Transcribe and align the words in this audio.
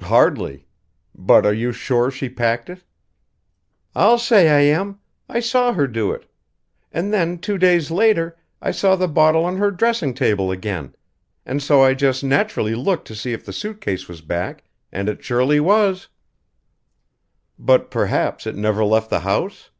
"Hardly. 0.00 0.66
But 1.14 1.46
are 1.46 1.52
you 1.54 1.70
sure 1.70 2.10
she 2.10 2.28
packed 2.28 2.68
it?" 2.68 2.82
"I'll 3.94 4.18
say 4.18 4.48
I 4.48 4.58
am. 4.76 4.98
I 5.28 5.38
saw 5.38 5.72
her 5.72 5.86
do 5.86 6.10
it. 6.10 6.28
And 6.90 7.12
then 7.12 7.38
two 7.38 7.58
days 7.58 7.88
later 7.88 8.36
I 8.60 8.72
saw 8.72 8.96
the 8.96 9.06
bottle 9.06 9.44
on 9.44 9.56
her 9.58 9.70
dressing 9.70 10.14
table 10.14 10.50
again 10.50 10.96
and 11.46 11.62
so 11.62 11.80
I 11.84 11.94
just 11.94 12.24
naturally 12.24 12.74
looked 12.74 13.06
to 13.06 13.14
see 13.14 13.32
if 13.32 13.46
the 13.46 13.52
suit 13.52 13.80
case 13.80 14.08
was 14.08 14.20
back 14.20 14.64
and 14.90 15.08
it 15.08 15.22
surely 15.22 15.60
was." 15.60 16.08
"But 17.56 17.88
perhaps 17.88 18.48
it 18.48 18.56
never 18.56 18.84
left 18.84 19.10
the 19.10 19.20
house?" 19.20 19.70